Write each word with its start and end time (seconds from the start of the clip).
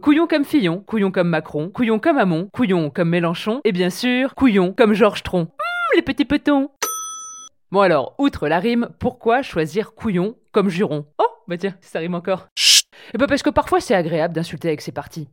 Couillon 0.00 0.26
comme 0.26 0.44
Fillon, 0.44 0.80
couillon 0.80 1.10
comme 1.10 1.28
Macron, 1.28 1.68
couillon 1.68 1.98
comme 1.98 2.16
Hamon, 2.16 2.48
couillon 2.54 2.88
comme 2.88 3.10
Mélenchon, 3.10 3.60
et 3.64 3.72
bien 3.72 3.90
sûr, 3.90 4.34
couillon 4.34 4.72
comme 4.72 4.94
Georges 4.94 5.22
Tron. 5.22 5.40
Hum, 5.40 5.96
les 5.96 6.00
petits 6.00 6.24
petons 6.24 6.70
Bon 7.70 7.80
alors, 7.80 8.14
outre 8.16 8.48
la 8.48 8.58
rime, 8.58 8.88
pourquoi 8.98 9.42
choisir 9.42 9.94
couillon 9.94 10.36
comme 10.50 10.70
juron? 10.70 11.06
Oh, 11.18 11.26
bah 11.46 11.58
tiens, 11.58 11.74
ça 11.82 11.98
rime 11.98 12.14
encore. 12.14 12.48
Et 13.12 13.18
bah 13.18 13.26
parce 13.26 13.42
que 13.42 13.50
parfois 13.50 13.80
c'est 13.80 13.94
agréable 13.94 14.34
d'insulter 14.34 14.68
avec 14.68 14.80
ses 14.80 14.92
parties. 14.92 15.28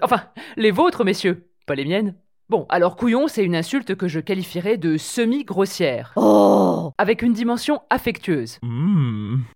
Enfin, 0.00 0.22
les 0.56 0.70
vôtres, 0.70 1.04
messieurs, 1.04 1.50
pas 1.66 1.74
les 1.74 1.84
miennes. 1.84 2.14
Bon, 2.50 2.64
alors 2.70 2.96
couillon, 2.96 3.28
c'est 3.28 3.44
une 3.44 3.54
insulte 3.54 3.94
que 3.94 4.08
je 4.08 4.20
qualifierais 4.20 4.78
de 4.78 4.96
semi-grossière. 4.96 6.14
Oh 6.16 6.92
Avec 6.96 7.20
une 7.20 7.34
dimension 7.34 7.82
affectueuse. 7.90 8.58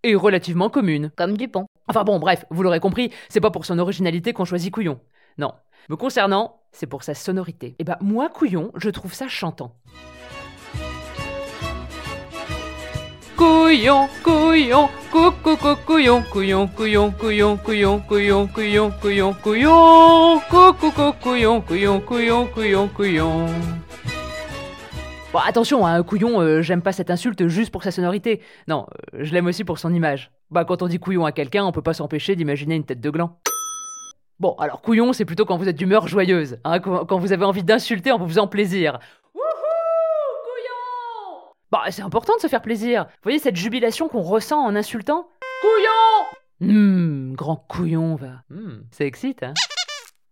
Et 0.03 0.15
relativement 0.15 0.69
commune. 0.69 1.11
Comme 1.17 1.39
Dupont. 1.39 1.65
Enfin 1.89 2.05
bon, 2.05 2.19
bref, 2.19 2.45
vous 2.51 2.63
l'aurez 2.63 2.81
compris, 2.81 3.11
c'est 3.31 3.41
pas 3.41 3.51
pour 3.51 3.65
son 3.65 3.79
originalité 3.79 4.35
qu'on 4.35 4.45
choisit 4.45 4.71
couillon. 4.71 5.01
Non. 5.39 5.53
Me 5.89 5.97
concernant, 5.97 6.61
c'est 6.71 6.87
pour 6.87 7.03
sa 7.03 7.15
sonorité. 7.15 7.77
Et 7.79 7.85
bah, 7.85 7.97
moi, 8.03 8.29
couillon, 8.29 8.71
je 8.77 8.91
trouve 8.91 9.15
ça 9.15 9.27
chantant. 9.27 9.75
Couillon, 13.73 14.07
couillon, 14.23 14.89
coucou, 15.11 15.57
couillon, 15.87 16.23
couillon, 16.31 16.69
couillon, 16.69 17.11
couillon, 17.11 17.57
couillon, 17.57 18.01
couillon, 18.01 18.47
couillon, 18.47 18.93
couillon, 19.01 19.33
couillon, 19.33 20.41
coucou, 20.51 21.13
couillon, 21.23 21.63
couillon, 21.63 22.01
couillon, 22.01 22.47
couillon, 22.49 22.89
couillon. 22.89 23.47
Bon, 25.33 25.39
attention, 25.39 25.87
hein, 25.87 26.03
couillon, 26.03 26.43
euh, 26.43 26.61
j'aime 26.61 26.83
pas 26.83 26.93
cette 26.93 27.11
insulte 27.11 27.49
juste 27.49 27.71
pour 27.71 27.83
sa 27.83 27.91
sonorité. 27.91 28.43
Non, 28.69 28.85
euh, 29.15 29.21
je 29.25 29.33
l'aime 29.33 29.47
aussi 29.47 29.65
pour 29.65 29.79
son 29.79 29.95
image. 29.95 30.31
Bah, 30.51 30.67
quand 30.67 30.83
on 30.83 30.87
dit 30.87 30.99
couillon 30.99 31.25
à 31.25 31.33
quelqu'un, 31.33 31.65
on 31.65 31.73
peut 31.73 31.81
pas 31.81 31.95
s'empêcher 31.95 32.37
d'imaginer 32.37 32.75
une 32.75 32.85
tête 32.85 33.01
de 33.01 33.09
gland. 33.09 33.39
Bon, 34.39 34.55
alors 34.59 34.83
couillon, 34.83 35.15
c'est 35.15 35.25
plutôt 35.25 35.47
quand 35.47 35.57
vous 35.57 35.69
êtes 35.71 35.77
d'humeur 35.77 36.09
joyeuse, 36.09 36.59
hein, 36.65 36.79
quand 36.79 37.17
vous 37.17 37.33
avez 37.33 37.47
envie 37.47 37.63
d'insulter 37.65 38.13
en 38.13 38.19
vous 38.19 38.29
faisant 38.29 38.49
plaisir. 38.49 38.99
Bah, 41.73 41.85
c'est 41.89 42.03
important 42.03 42.35
de 42.37 42.41
se 42.43 42.49
faire 42.49 42.61
plaisir. 42.61 43.05
Vous 43.05 43.23
voyez 43.23 43.39
cette 43.39 43.57
jubilation 43.57 44.07
qu'on 44.07 44.21
ressent 44.21 44.63
en 44.63 44.77
insultant? 44.77 45.29
Couillon 45.63 46.71
Hum, 46.71 47.33
grand 47.35 47.57
couillon, 47.57 48.15
va. 48.15 48.43
Hum, 48.51 48.85
ça 48.91 49.07
excite, 49.07 49.43
hein? 49.43 49.55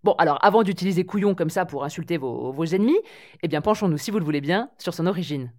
Bon, 0.05 0.15
alors 0.19 0.39
avant 0.43 0.63
d'utiliser 0.63 1.05
couillon 1.05 1.35
comme 1.35 1.49
ça 1.49 1.65
pour 1.65 1.83
insulter 1.83 2.19
vos, 2.19 2.53
vos 2.53 2.65
ennemis, 2.67 2.99
eh 3.43 3.49
bien 3.49 3.63
penchons-nous, 3.63 3.97
si 3.97 4.11
vous 4.11 4.19
le 4.19 4.25
voulez 4.25 4.43
bien, 4.43 4.69
sur 4.77 4.93
son 4.93 5.07
origine. 5.07 5.51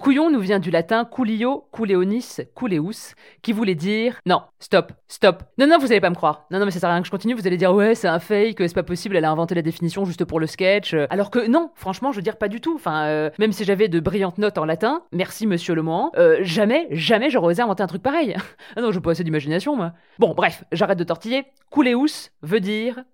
Couillon 0.00 0.30
nous 0.30 0.40
vient 0.40 0.58
du 0.58 0.70
latin 0.70 1.04
coulio, 1.04 1.68
couleonis, 1.70 2.38
couleus, 2.54 3.14
qui 3.42 3.52
voulait 3.52 3.74
dire 3.74 4.18
non, 4.26 4.42
stop, 4.58 4.92
stop. 5.08 5.44
Non, 5.58 5.66
non, 5.66 5.78
vous 5.78 5.92
allez 5.92 6.00
pas 6.00 6.10
me 6.10 6.14
croire. 6.14 6.46
Non, 6.50 6.58
non, 6.58 6.64
mais 6.64 6.70
ça 6.70 6.80
sert 6.80 6.88
à 6.88 6.92
rien 6.92 7.02
que 7.02 7.06
je 7.06 7.10
continue. 7.10 7.34
Vous 7.34 7.46
allez 7.46 7.56
dire 7.56 7.72
ouais, 7.72 7.94
c'est 7.94 8.08
un 8.08 8.18
fake, 8.18 8.56
c'est 8.58 8.74
pas 8.74 8.82
possible, 8.82 9.16
elle 9.16 9.24
a 9.24 9.30
inventé 9.30 9.54
la 9.54 9.62
définition 9.62 10.04
juste 10.04 10.24
pour 10.24 10.40
le 10.40 10.46
sketch. 10.46 10.94
Alors 11.10 11.30
que 11.30 11.46
non, 11.46 11.70
franchement, 11.74 12.12
je 12.12 12.16
veux 12.16 12.22
dire 12.22 12.36
pas 12.36 12.48
du 12.48 12.60
tout. 12.60 12.74
Enfin, 12.74 13.06
euh, 13.06 13.30
même 13.38 13.52
si 13.52 13.64
j'avais 13.64 13.88
de 13.88 14.00
brillantes 14.00 14.38
notes 14.38 14.58
en 14.58 14.64
latin, 14.64 15.02
merci 15.12 15.46
monsieur 15.46 15.74
Le 15.74 15.82
Mohan, 15.82 16.10
euh, 16.16 16.38
jamais, 16.42 16.88
jamais 16.90 17.30
j'aurais 17.30 17.48
osé 17.48 17.62
inventer 17.62 17.82
un 17.82 17.86
truc 17.86 18.02
pareil. 18.02 18.36
ah 18.76 18.80
non, 18.80 18.90
j'ai 18.90 19.00
pas 19.00 19.12
assez 19.12 19.24
d'imagination, 19.24 19.76
moi. 19.76 19.92
Bon, 20.18 20.34
bref, 20.34 20.64
j'arrête 20.72 20.98
de 20.98 21.04
tortiller. 21.04 21.44
Couleus 21.70 22.30
veut 22.42 22.60
dire 22.60 23.04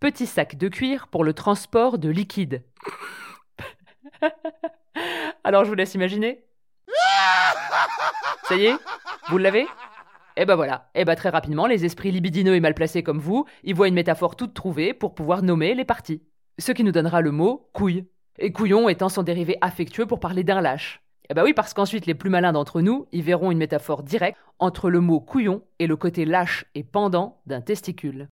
petit 0.00 0.26
sac 0.26 0.56
de 0.56 0.68
cuir 0.68 1.08
pour 1.08 1.24
le 1.24 1.32
transport 1.32 1.98
de 1.98 2.08
liquide. 2.08 2.62
Alors 5.44 5.64
je 5.64 5.70
vous 5.70 5.74
laisse 5.74 5.94
imaginer. 5.94 6.44
Ça 8.44 8.56
y 8.56 8.66
est 8.66 8.76
Vous 9.28 9.38
l'avez? 9.38 9.66
Eh 10.36 10.44
ben 10.46 10.54
voilà. 10.54 10.88
Eh 10.94 11.04
ben 11.04 11.14
très 11.14 11.28
rapidement, 11.28 11.66
les 11.66 11.84
esprits 11.84 12.10
libidineux 12.10 12.54
et 12.54 12.60
mal 12.60 12.74
placés 12.74 13.02
comme 13.02 13.18
vous, 13.18 13.44
ils 13.64 13.74
voient 13.74 13.88
une 13.88 13.94
métaphore 13.94 14.36
toute 14.36 14.54
trouvée 14.54 14.94
pour 14.94 15.14
pouvoir 15.14 15.42
nommer 15.42 15.74
les 15.74 15.84
parties. 15.84 16.22
Ce 16.58 16.72
qui 16.72 16.84
nous 16.84 16.92
donnera 16.92 17.20
le 17.20 17.32
mot 17.32 17.68
couille. 17.72 18.06
Et 18.38 18.50
couillon 18.52 18.88
étant 18.88 19.10
son 19.10 19.22
dérivé 19.22 19.58
affectueux 19.60 20.06
pour 20.06 20.20
parler 20.20 20.42
d'un 20.42 20.60
lâche. 20.60 21.02
Eh 21.28 21.34
ben 21.34 21.44
oui, 21.44 21.52
parce 21.52 21.74
qu'ensuite 21.74 22.06
les 22.06 22.14
plus 22.14 22.30
malins 22.30 22.52
d'entre 22.52 22.80
nous, 22.80 23.06
ils 23.12 23.22
verront 23.22 23.50
une 23.50 23.58
métaphore 23.58 24.02
directe 24.02 24.38
entre 24.58 24.90
le 24.90 25.00
mot 25.00 25.20
couillon 25.20 25.62
et 25.78 25.86
le 25.86 25.96
côté 25.96 26.24
lâche 26.24 26.64
et 26.74 26.82
pendant 26.82 27.40
d'un 27.46 27.60
testicule. 27.60 28.28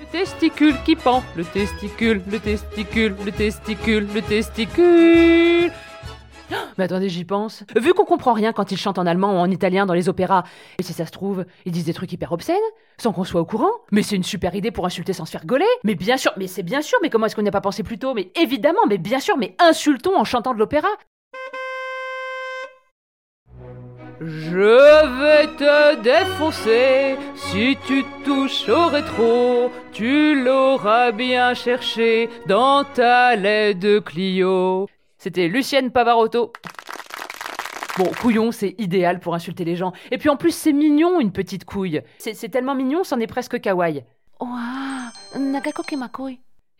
Le 0.00 0.06
testicule 0.06 0.76
qui 0.84 0.96
pend, 0.96 1.22
le 1.36 1.44
testicule, 1.44 2.22
le 2.30 2.38
testicule, 2.38 3.16
le 3.24 3.32
testicule, 3.32 4.06
le 4.14 4.22
testicule. 4.22 5.72
Mais 6.78 6.84
attendez, 6.84 7.08
j'y 7.08 7.24
pense. 7.24 7.64
Vu 7.76 7.94
qu'on 7.94 8.04
comprend 8.04 8.32
rien 8.32 8.52
quand 8.52 8.72
ils 8.72 8.78
chantent 8.78 8.98
en 8.98 9.06
allemand 9.06 9.32
ou 9.34 9.38
en 9.38 9.50
italien 9.50 9.86
dans 9.86 9.94
les 9.94 10.08
opéras, 10.08 10.44
et 10.78 10.82
si 10.82 10.92
ça 10.92 11.06
se 11.06 11.12
trouve, 11.12 11.44
ils 11.64 11.72
disent 11.72 11.84
des 11.84 11.94
trucs 11.94 12.12
hyper 12.12 12.32
obscènes, 12.32 12.56
sans 12.98 13.12
qu'on 13.12 13.24
soit 13.24 13.40
au 13.40 13.44
courant. 13.44 13.72
Mais 13.90 14.02
c'est 14.02 14.16
une 14.16 14.22
super 14.22 14.54
idée 14.54 14.70
pour 14.70 14.86
insulter 14.86 15.12
sans 15.12 15.24
se 15.24 15.30
faire 15.30 15.46
gauler. 15.46 15.66
Mais 15.84 15.94
bien 15.94 16.16
sûr, 16.16 16.32
mais 16.36 16.46
c'est 16.46 16.62
bien 16.62 16.82
sûr, 16.82 16.98
mais 17.02 17.10
comment 17.10 17.26
est-ce 17.26 17.36
qu'on 17.36 17.42
n'y 17.42 17.48
a 17.48 17.52
pas 17.52 17.60
pensé 17.60 17.82
plus 17.82 17.98
tôt? 17.98 18.14
Mais 18.14 18.30
évidemment, 18.40 18.80
mais 18.88 18.98
bien 18.98 19.20
sûr, 19.20 19.36
mais 19.36 19.56
insultons 19.58 20.16
en 20.16 20.24
chantant 20.24 20.54
de 20.54 20.58
l'opéra. 20.58 20.88
Je 24.24 25.18
vais 25.20 25.48
te 25.56 26.00
défoncer 26.00 27.16
si 27.34 27.76
tu 27.86 28.04
touches 28.24 28.68
au 28.68 28.86
rétro. 28.86 29.72
Tu 29.92 30.40
l'auras 30.44 31.10
bien 31.10 31.54
cherché 31.54 32.30
dans 32.46 32.84
ta 32.84 33.34
laide 33.34 34.04
Clio. 34.04 34.86
C'était 35.22 35.46
Lucienne 35.46 35.92
Pavarotti. 35.92 36.38
Bon, 37.96 38.10
couillon, 38.20 38.50
c'est 38.50 38.74
idéal 38.78 39.20
pour 39.20 39.36
insulter 39.36 39.64
les 39.64 39.76
gens. 39.76 39.92
Et 40.10 40.18
puis 40.18 40.28
en 40.28 40.36
plus, 40.36 40.52
c'est 40.52 40.72
mignon, 40.72 41.20
une 41.20 41.30
petite 41.30 41.64
couille. 41.64 42.02
C'est 42.18 42.34
c'est 42.34 42.48
tellement 42.48 42.74
mignon, 42.74 43.04
c'en 43.04 43.20
est 43.20 43.28
presque 43.28 43.60
kawaii. 43.60 44.02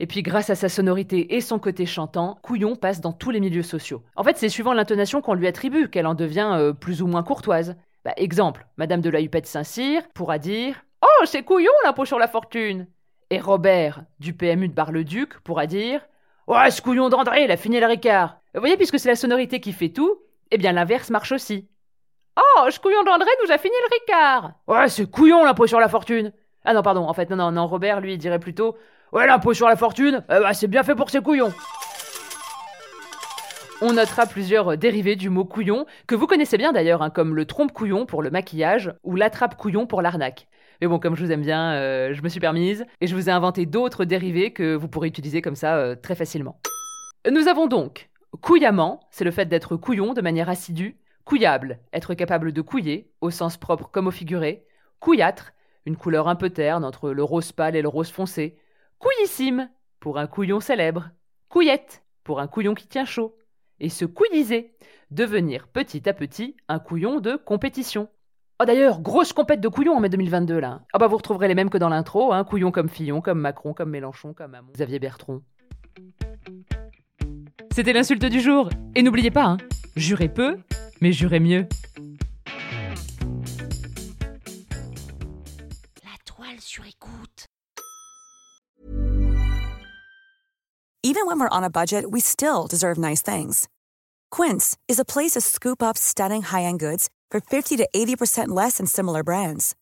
Et 0.00 0.08
puis 0.08 0.24
grâce 0.24 0.50
à 0.50 0.56
sa 0.56 0.68
sonorité 0.68 1.36
et 1.36 1.40
son 1.40 1.60
côté 1.60 1.86
chantant, 1.86 2.36
Couillon 2.42 2.74
passe 2.74 3.00
dans 3.00 3.12
tous 3.12 3.30
les 3.30 3.38
milieux 3.38 3.62
sociaux. 3.62 4.02
En 4.16 4.24
fait, 4.24 4.36
c'est 4.36 4.48
suivant 4.48 4.72
l'intonation 4.72 5.20
qu'on 5.20 5.34
lui 5.34 5.46
attribue 5.46 5.88
qu'elle 5.88 6.08
en 6.08 6.14
devient 6.14 6.50
euh, 6.54 6.72
plus 6.72 7.00
ou 7.00 7.06
moins 7.06 7.22
courtoise. 7.22 7.76
Bah, 8.04 8.12
exemple, 8.16 8.66
Madame 8.76 9.02
de 9.02 9.10
la 9.10 9.20
Huppette 9.20 9.46
Saint-Cyr 9.46 10.02
pourra 10.14 10.38
dire 10.38 10.84
Oh, 11.00 11.26
c'est 11.26 11.44
Couillon 11.44 11.70
l'impôt 11.84 12.06
sur 12.06 12.18
la 12.18 12.26
fortune 12.26 12.88
Et 13.30 13.38
Robert 13.38 14.02
du 14.18 14.34
PMU 14.34 14.66
de 14.66 14.74
Bar-le-Duc 14.74 15.38
pourra 15.44 15.68
dire 15.68 16.00
Ouais, 16.48 16.70
ce 16.72 16.82
Couillon 16.82 17.08
d'André, 17.08 17.44
il 17.44 17.50
a 17.52 17.56
fini 17.56 17.78
le 17.78 17.86
Ricard. 17.86 18.41
Vous 18.54 18.60
voyez, 18.60 18.76
puisque 18.76 18.98
c'est 18.98 19.08
la 19.08 19.16
sonorité 19.16 19.60
qui 19.60 19.72
fait 19.72 19.88
tout, 19.88 20.18
eh 20.50 20.58
bien 20.58 20.72
l'inverse 20.72 21.08
marche 21.10 21.32
aussi. 21.32 21.68
Oh, 22.36 22.70
ce 22.70 22.78
Couillon 22.78 23.02
d'André 23.02 23.30
nous 23.44 23.50
a 23.50 23.58
fini 23.58 23.74
le 23.80 23.98
Ricard? 24.00 24.52
Ouais, 24.66 24.88
c'est 24.88 25.10
Couillon 25.10 25.44
l'impôt 25.44 25.66
sur 25.66 25.80
la 25.80 25.88
fortune 25.88 26.32
Ah 26.64 26.74
non, 26.74 26.82
pardon, 26.82 27.08
en 27.08 27.14
fait, 27.14 27.30
non, 27.30 27.36
non, 27.36 27.52
non, 27.52 27.66
Robert, 27.66 28.00
lui, 28.00 28.18
dirait 28.18 28.38
plutôt 28.38 28.76
Ouais, 29.12 29.26
l'impôt 29.26 29.54
sur 29.54 29.68
la 29.68 29.76
fortune, 29.76 30.24
eh 30.28 30.40
ben, 30.40 30.52
c'est 30.52 30.68
bien 30.68 30.82
fait 30.82 30.94
pour 30.94 31.10
ces 31.10 31.20
couillons. 31.20 31.52
On 33.80 33.94
notera 33.94 34.26
plusieurs 34.26 34.76
dérivés 34.76 35.16
du 35.16 35.28
mot 35.28 35.44
couillon, 35.44 35.86
que 36.06 36.14
vous 36.14 36.26
connaissez 36.26 36.56
bien 36.56 36.72
d'ailleurs, 36.72 37.02
hein, 37.02 37.10
comme 37.10 37.34
le 37.34 37.46
trompe-couillon 37.46 38.06
pour 38.06 38.22
le 38.22 38.30
maquillage 38.30 38.94
ou 39.02 39.16
l'attrape-couillon 39.16 39.86
pour 39.86 40.02
l'arnaque. 40.02 40.46
Mais 40.80 40.86
bon, 40.86 40.98
comme 40.98 41.16
je 41.16 41.24
vous 41.24 41.32
aime 41.32 41.42
bien, 41.42 41.72
euh, 41.72 42.12
je 42.12 42.22
me 42.22 42.28
suis 42.28 42.40
permise 42.40 42.84
et 43.00 43.06
je 43.06 43.14
vous 43.14 43.28
ai 43.28 43.32
inventé 43.32 43.66
d'autres 43.66 44.04
dérivés 44.04 44.52
que 44.52 44.74
vous 44.74 44.88
pourrez 44.88 45.08
utiliser 45.08 45.42
comme 45.42 45.56
ça 45.56 45.76
euh, 45.76 45.94
très 45.94 46.14
facilement. 46.14 46.60
Nous 47.30 47.48
avons 47.48 47.66
donc 47.66 48.08
couillamment, 48.40 49.00
c'est 49.10 49.24
le 49.24 49.30
fait 49.30 49.46
d'être 49.46 49.76
couillon 49.76 50.14
de 50.14 50.20
manière 50.20 50.48
assidue, 50.48 50.98
couillable, 51.24 51.78
être 51.92 52.14
capable 52.14 52.52
de 52.52 52.60
couiller, 52.60 53.12
au 53.20 53.30
sens 53.30 53.56
propre 53.56 53.90
comme 53.90 54.06
au 54.06 54.10
figuré, 54.10 54.66
Couillâtre, 55.02 55.52
une 55.84 55.96
couleur 55.96 56.28
un 56.28 56.36
peu 56.36 56.50
terne 56.50 56.84
entre 56.84 57.10
le 57.10 57.24
rose 57.24 57.50
pâle 57.50 57.74
et 57.74 57.82
le 57.82 57.88
rose 57.88 58.12
foncé. 58.12 58.56
Couillissime, 59.00 59.68
pour 59.98 60.16
un 60.16 60.28
couillon 60.28 60.60
célèbre. 60.60 61.10
Couillette, 61.48 62.04
pour 62.22 62.38
un 62.38 62.46
couillon 62.46 62.74
qui 62.74 62.86
tient 62.86 63.04
chaud. 63.04 63.36
Et 63.80 63.88
se 63.88 64.04
couilliser, 64.04 64.76
devenir 65.10 65.66
petit 65.66 66.08
à 66.08 66.12
petit 66.12 66.56
un 66.68 66.78
couillon 66.78 67.18
de 67.18 67.34
compétition. 67.34 68.08
Oh 68.60 68.64
d'ailleurs, 68.64 69.00
grosse 69.00 69.32
compète 69.32 69.60
de 69.60 69.66
couillons 69.66 69.96
en 69.96 70.00
mai 70.00 70.08
2022 70.08 70.60
là. 70.60 70.82
Ah 70.92 70.98
bah 70.98 71.08
vous 71.08 71.16
retrouverez 71.16 71.48
les 71.48 71.56
mêmes 71.56 71.70
que 71.70 71.78
dans 71.78 71.88
l'intro, 71.88 72.32
hein, 72.32 72.44
couillon 72.44 72.70
comme 72.70 72.88
Fillon, 72.88 73.20
comme 73.20 73.40
Macron, 73.40 73.74
comme 73.74 73.90
Mélenchon, 73.90 74.34
comme 74.34 74.56
Xavier 74.72 75.00
Bertrand. 75.00 75.40
C'était 77.74 77.94
l'insulte 77.94 78.26
du 78.26 78.40
jour. 78.42 78.68
Et 78.94 79.02
n'oubliez 79.02 79.30
pas, 79.30 79.44
hein, 79.44 79.56
jurez 79.96 80.28
peu, 80.28 80.58
mais 81.00 81.10
jurez 81.10 81.40
mieux. 81.40 81.66
La 86.04 86.18
toile 86.26 86.60
sur 86.60 86.84
écoute. 86.84 87.46
Even 91.02 91.26
when 91.26 91.40
we're 91.40 91.48
on 91.50 91.64
a 91.64 91.70
budget, 91.70 92.10
we 92.10 92.20
still 92.20 92.66
deserve 92.68 92.98
nice 92.98 93.22
things. 93.22 93.68
Quince 94.30 94.76
is 94.86 95.00
a 95.00 95.04
place 95.04 95.32
to 95.32 95.40
scoop 95.40 95.82
up 95.82 95.96
stunning 95.96 96.42
high-end 96.42 96.78
goods 96.78 97.08
for 97.30 97.40
50 97.40 97.78
to 97.78 97.88
80% 97.94 98.48
less 98.48 98.76
than 98.76 98.86
similar 98.86 99.22
brands. 99.24 99.74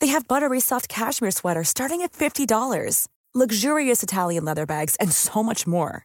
They 0.00 0.08
have 0.08 0.28
buttery 0.28 0.60
soft 0.60 0.88
cashmere 0.88 1.30
sweaters 1.30 1.70
starting 1.70 2.02
at 2.02 2.12
$50, 2.12 3.08
luxurious 3.34 4.02
Italian 4.02 4.44
leather 4.44 4.66
bags, 4.66 4.96
and 5.00 5.10
so 5.10 5.42
much 5.42 5.66
more. 5.66 6.04